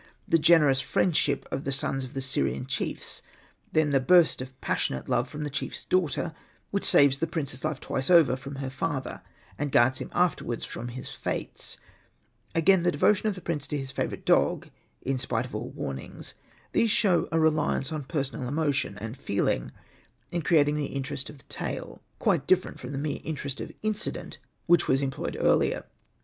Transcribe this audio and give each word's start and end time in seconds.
The 0.27 0.39
generous 0.39 0.81
friendship 0.81 1.47
of 1.51 1.63
the 1.63 1.71
sons 1.71 2.03
of 2.03 2.15
the 2.15 2.21
Syrian 2.23 2.65
chiefs; 2.65 3.21
then 3.71 3.91
the 3.91 3.99
burst 3.99 4.41
of 4.41 4.59
passionate 4.59 5.07
love 5.07 5.29
from 5.29 5.43
the 5.43 5.49
chiefs 5.51 5.85
daughter, 5.85 6.33
which 6.71 6.83
saves 6.85 7.19
the 7.19 7.27
prince's 7.27 7.63
life 7.63 7.79
twice 7.79 8.09
over 8.09 8.35
from 8.35 8.55
her 8.55 8.71
father, 8.71 9.21
and 9.59 9.71
guards 9.71 9.99
him 9.99 10.09
after 10.11 10.43
wards 10.43 10.65
from 10.65 10.87
his 10.87 11.11
fates; 11.13 11.77
again, 12.55 12.81
the 12.81 12.91
devotion 12.91 13.29
of 13.29 13.35
the 13.35 13.41
prince 13.41 13.67
to 13.67 13.77
his 13.77 13.91
favourite 13.91 14.25
dog, 14.25 14.69
in 15.03 15.19
spite 15.19 15.45
of 15.45 15.53
all 15.53 15.69
warnings— 15.69 16.33
these 16.73 16.89
show 16.89 17.29
a 17.31 17.39
reliance 17.39 17.91
on 17.91 18.01
personal 18.05 18.47
emotion 18.47 18.97
and 18.97 19.15
feeling 19.19 19.71
in 20.31 20.41
creating 20.41 20.73
the 20.73 20.85
interest 20.95 21.29
of 21.29 21.37
the 21.37 21.43
tale, 21.43 22.01
quite 22.17 22.47
different 22.47 22.79
from 22.79 22.91
the 22.91 22.97
mere 22.97 23.19
interest 23.23 23.61
of 23.61 23.71
incident 23.83 24.39
which 24.65 24.87
was 24.87 24.99
employed 24.99 25.33
Hosted 25.33 25.33
by 25.33 25.37
Google 25.37 25.45
REMARKS 25.59 25.65
33 25.65 25.75
earlier. 25.77 25.85